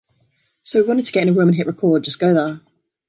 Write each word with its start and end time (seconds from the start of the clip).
So 0.63 0.81
we 0.81 0.87
wanted 0.87 1.05
to 1.05 1.11
get 1.11 1.21
in 1.21 1.29
a 1.29 1.33
room 1.37 1.49
and 1.49 1.55
hit 1.55 1.67
record, 1.67 2.03
just 2.05 2.17
go 2.17 2.33
there. 2.33 2.61